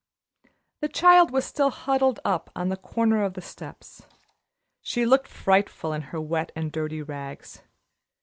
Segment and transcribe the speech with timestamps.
[0.79, 4.01] The child was still huddled up on the corner of the steps.
[4.81, 7.61] She looked frightful in her wet and dirty rags.